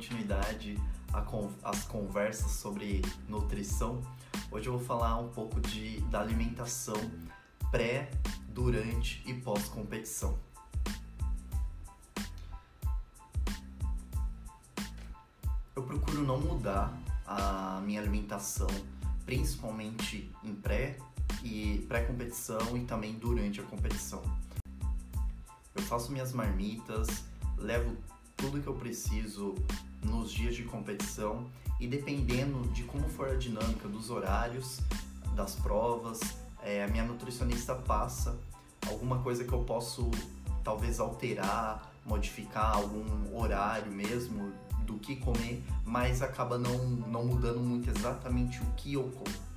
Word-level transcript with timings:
continuidade 0.00 0.78
às 1.62 1.84
conversas 1.84 2.52
sobre 2.52 3.02
nutrição, 3.28 4.00
hoje 4.50 4.68
eu 4.68 4.78
vou 4.78 4.86
falar 4.86 5.18
um 5.18 5.28
pouco 5.28 5.60
de, 5.60 6.00
da 6.02 6.20
alimentação 6.20 6.96
pré, 7.70 8.10
durante 8.48 9.22
e 9.26 9.34
pós-competição. 9.34 10.38
Eu 15.74 15.82
procuro 15.84 16.22
não 16.22 16.40
mudar 16.40 16.92
a 17.26 17.80
minha 17.84 18.00
alimentação, 18.00 18.68
principalmente 19.24 20.30
em 20.42 20.54
pré 20.54 20.98
e 21.42 21.84
pré-competição 21.88 22.76
e 22.76 22.84
também 22.84 23.14
durante 23.14 23.60
a 23.60 23.64
competição. 23.64 24.22
Eu 25.74 25.82
faço 25.82 26.10
minhas 26.10 26.32
marmitas, 26.32 27.24
levo 27.56 27.96
tudo 28.40 28.60
que 28.60 28.66
eu 28.66 28.74
preciso 28.74 29.54
nos 30.02 30.32
dias 30.32 30.54
de 30.54 30.64
competição 30.64 31.46
e 31.78 31.86
dependendo 31.86 32.66
de 32.68 32.82
como 32.84 33.08
for 33.08 33.28
a 33.28 33.34
dinâmica 33.34 33.86
dos 33.86 34.10
horários, 34.10 34.80
das 35.34 35.54
provas, 35.54 36.20
é, 36.62 36.84
a 36.84 36.88
minha 36.88 37.04
nutricionista 37.04 37.74
passa 37.74 38.36
alguma 38.88 39.18
coisa 39.22 39.44
que 39.44 39.52
eu 39.52 39.62
posso 39.64 40.10
talvez 40.64 40.98
alterar, 40.98 41.92
modificar 42.04 42.76
algum 42.76 43.38
horário 43.38 43.90
mesmo 43.92 44.52
do 44.86 44.94
que 44.94 45.16
comer, 45.16 45.62
mas 45.84 46.20
acaba 46.22 46.58
não, 46.58 46.78
não 46.78 47.24
mudando 47.24 47.60
muito 47.60 47.88
exatamente 47.90 48.60
o 48.60 48.66
que 48.72 48.94
eu 48.94 49.04
como. 49.10 49.50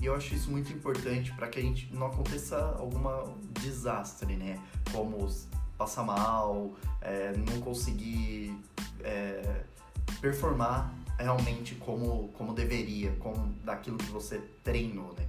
E 0.00 0.06
eu 0.06 0.14
acho 0.14 0.34
isso 0.34 0.50
muito 0.50 0.72
importante 0.72 1.32
para 1.32 1.48
que 1.48 1.58
a 1.58 1.62
gente 1.62 1.92
não 1.92 2.06
aconteça 2.06 2.58
alguma 2.78 3.24
desastre, 3.60 4.36
né? 4.36 4.60
Como 4.92 5.28
passar 5.76 6.04
mal, 6.04 6.74
é, 7.00 7.32
não 7.36 7.60
conseguir 7.60 8.58
é, 9.02 9.64
performar 10.20 10.92
realmente 11.18 11.74
como, 11.76 12.28
como 12.28 12.52
deveria, 12.52 13.12
como 13.16 13.54
daquilo 13.64 13.96
que 13.96 14.10
você 14.10 14.38
treinou, 14.62 15.14
né? 15.14 15.26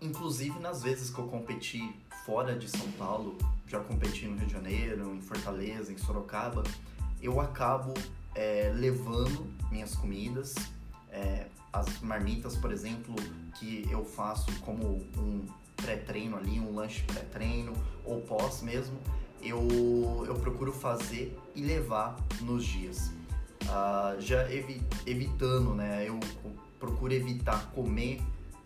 Inclusive 0.00 0.58
nas 0.60 0.82
vezes 0.82 1.10
que 1.10 1.18
eu 1.18 1.26
competi 1.26 1.94
fora 2.24 2.56
de 2.56 2.68
São 2.68 2.90
Paulo, 2.92 3.36
já 3.66 3.80
competi 3.80 4.26
no 4.26 4.36
Rio 4.36 4.46
de 4.46 4.52
Janeiro, 4.52 5.14
em 5.14 5.20
Fortaleza, 5.20 5.92
em 5.92 5.98
Sorocaba, 5.98 6.62
eu 7.20 7.40
acabo 7.40 7.92
é, 8.34 8.72
levando 8.74 9.52
minhas 9.70 9.94
comidas, 9.96 10.54
é, 11.10 11.48
as 11.72 12.00
marmitas, 12.00 12.56
por 12.56 12.72
exemplo, 12.72 13.14
que 13.58 13.86
eu 13.90 14.04
faço 14.04 14.46
como 14.60 14.84
um 15.16 15.46
pré-treino 15.82 16.36
ali, 16.36 16.60
um 16.60 16.74
lanche 16.74 17.02
pré-treino 17.04 17.72
ou 18.04 18.20
pós 18.20 18.62
mesmo, 18.62 18.98
eu, 19.42 20.24
eu 20.26 20.34
procuro 20.36 20.72
fazer 20.72 21.38
e 21.54 21.62
levar 21.62 22.16
nos 22.40 22.64
dias. 22.64 23.12
Uh, 23.62 24.20
já 24.20 24.50
evi 24.52 24.82
evitando, 25.06 25.74
né? 25.74 26.08
Eu 26.08 26.18
procuro 26.78 27.12
evitar 27.12 27.70
comer 27.72 28.20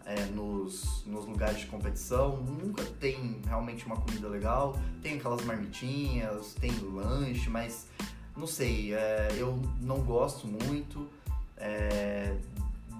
é, 0.04 0.26
nos, 0.26 1.04
nos 1.06 1.26
lugares 1.26 1.60
de 1.60 1.66
competição. 1.66 2.36
Nunca 2.36 2.84
tem 2.84 3.40
realmente 3.46 3.84
uma 3.86 3.96
comida 3.96 4.28
legal. 4.28 4.78
Tem 5.02 5.16
aquelas 5.16 5.44
marmitinhas, 5.44 6.54
tem 6.54 6.72
lanche, 6.80 7.48
mas 7.48 7.86
não 8.36 8.46
sei, 8.46 8.94
é, 8.94 9.28
eu 9.36 9.60
não 9.80 10.00
gosto 10.00 10.46
muito 10.46 11.08
é, 11.56 12.36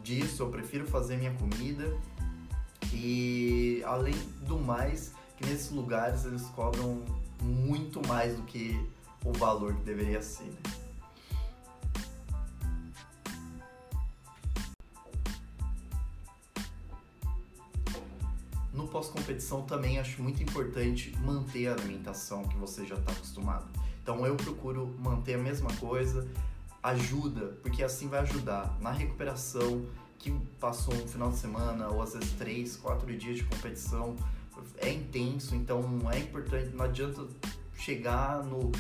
disso. 0.02 0.42
Eu 0.42 0.50
prefiro 0.50 0.86
fazer 0.86 1.16
minha 1.16 1.32
comida. 1.34 1.96
E 2.92 3.82
além 3.86 4.14
do 4.46 4.58
mais, 4.58 5.12
que 5.36 5.46
nesses 5.46 5.70
lugares 5.70 6.24
eles 6.24 6.42
cobram 6.48 7.02
muito 7.40 8.06
mais 8.06 8.36
do 8.36 8.42
que 8.42 8.78
o 9.24 9.32
valor 9.32 9.74
que 9.74 9.82
deveria 9.82 10.22
ser. 10.22 10.44
Né? 10.44 10.82
No 18.72 18.88
pós-competição 18.88 19.62
também 19.62 19.98
acho 19.98 20.22
muito 20.22 20.42
importante 20.42 21.14
manter 21.18 21.68
a 21.68 21.72
alimentação 21.72 22.44
que 22.44 22.56
você 22.56 22.86
já 22.86 22.94
está 22.94 23.12
acostumado. 23.12 23.66
Então 24.02 24.26
eu 24.26 24.36
procuro 24.36 24.94
manter 24.98 25.34
a 25.34 25.38
mesma 25.38 25.72
coisa, 25.74 26.26
ajuda, 26.82 27.58
porque 27.62 27.84
assim 27.84 28.08
vai 28.08 28.20
ajudar 28.20 28.76
na 28.80 28.90
recuperação, 28.90 29.86
que 30.22 30.30
passou 30.60 30.94
um 30.94 31.08
final 31.08 31.30
de 31.30 31.36
semana 31.36 31.88
ou 31.88 32.00
às 32.00 32.14
vezes 32.14 32.30
três, 32.32 32.76
quatro 32.76 33.14
dias 33.16 33.38
de 33.38 33.44
competição, 33.44 34.14
é 34.78 34.90
intenso, 34.90 35.54
então 35.56 35.82
é 36.12 36.20
importante, 36.20 36.70
não 36.74 36.84
adianta 36.84 37.26
chegar 37.74 38.44
no. 38.44 38.70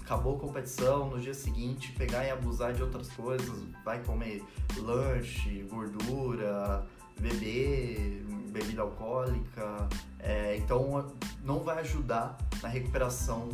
acabou 0.00 0.36
a 0.36 0.40
competição, 0.40 1.10
no 1.10 1.20
dia 1.20 1.34
seguinte 1.34 1.92
pegar 1.92 2.24
e 2.24 2.30
abusar 2.30 2.72
de 2.72 2.82
outras 2.82 3.08
coisas, 3.10 3.62
vai 3.84 4.02
comer 4.02 4.42
lanche, 4.78 5.66
gordura, 5.70 6.86
beber, 7.20 8.24
bebida 8.50 8.80
alcoólica, 8.80 9.88
é, 10.18 10.56
então 10.56 11.12
não 11.44 11.60
vai 11.60 11.80
ajudar 11.80 12.38
na 12.62 12.68
recuperação 12.70 13.50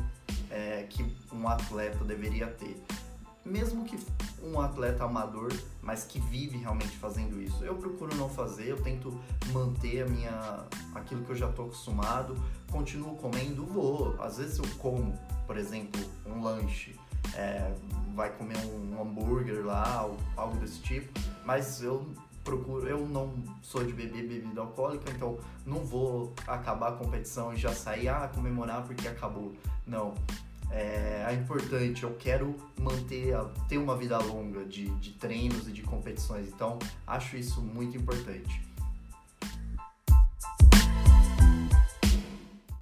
é, 0.48 0.86
que 0.88 1.04
um 1.32 1.48
atleta 1.48 2.04
deveria 2.04 2.46
ter. 2.46 2.80
Mesmo 3.44 3.84
que 3.84 3.98
um 4.42 4.60
atleta 4.60 5.04
amador, 5.04 5.52
mas 5.80 6.04
que 6.04 6.20
vive 6.20 6.58
realmente 6.58 6.96
fazendo 6.96 7.40
isso, 7.40 7.64
eu 7.64 7.74
procuro 7.74 8.14
não 8.16 8.28
fazer, 8.28 8.68
eu 8.68 8.80
tento 8.80 9.18
manter 9.52 10.02
a 10.02 10.06
minha 10.06 10.64
aquilo 10.94 11.24
que 11.24 11.30
eu 11.30 11.36
já 11.36 11.48
estou 11.48 11.66
acostumado, 11.66 12.36
continuo 12.70 13.16
comendo, 13.16 13.64
vou. 13.64 14.14
Às 14.20 14.38
vezes 14.38 14.58
eu 14.58 14.64
como, 14.78 15.18
por 15.46 15.56
exemplo, 15.56 16.00
um 16.26 16.42
lanche, 16.42 16.98
é, 17.34 17.72
vai 18.14 18.30
comer 18.30 18.58
um 18.58 19.00
hambúrguer 19.00 19.64
lá, 19.64 20.08
algo 20.36 20.56
desse 20.58 20.80
tipo, 20.80 21.18
mas 21.44 21.82
eu 21.82 22.06
procuro, 22.44 22.88
eu 22.88 23.06
não 23.06 23.32
sou 23.62 23.84
de 23.84 23.92
beber 23.92 24.26
bebida 24.26 24.60
alcoólica, 24.60 25.10
então 25.10 25.38
não 25.64 25.84
vou 25.84 26.34
acabar 26.46 26.88
a 26.88 26.92
competição 26.92 27.52
e 27.52 27.56
já 27.56 27.72
sair 27.72 28.08
a 28.08 28.24
ah, 28.24 28.28
comemorar 28.28 28.82
porque 28.84 29.06
acabou. 29.08 29.52
Não. 29.86 30.14
É, 30.72 31.26
é 31.28 31.34
importante, 31.34 32.02
eu 32.02 32.14
quero 32.18 32.56
manter, 32.78 33.34
ter 33.68 33.78
uma 33.78 33.96
vida 33.96 34.18
longa 34.18 34.64
de, 34.64 34.86
de 34.96 35.12
treinos 35.12 35.68
e 35.68 35.72
de 35.72 35.82
competições, 35.82 36.48
então 36.48 36.78
acho 37.06 37.36
isso 37.36 37.60
muito 37.60 37.96
importante. 37.96 38.71